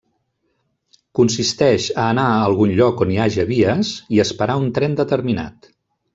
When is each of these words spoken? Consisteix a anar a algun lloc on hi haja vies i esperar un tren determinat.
Consisteix 1.19 1.85
a 2.05 2.05
anar 2.13 2.23
a 2.31 2.39
algun 2.47 2.73
lloc 2.81 3.05
on 3.07 3.13
hi 3.13 3.19
haja 3.27 3.47
vies 3.53 3.93
i 4.17 4.25
esperar 4.27 4.59
un 4.65 4.75
tren 4.81 4.99
determinat. 5.05 5.71